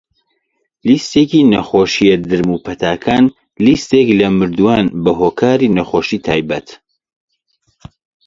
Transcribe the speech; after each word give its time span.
لیستێکی 0.87 1.41
نەخۆشیە 1.53 2.15
درم 2.29 2.49
و 2.55 2.57
پەتاکان- 2.65 3.25
لیستێک 3.65 4.07
لە 4.19 4.27
مردووان 4.39 4.85
بەهۆکاری 5.03 5.73
نەخۆشی 5.77 6.23
تایبەت. 6.27 6.67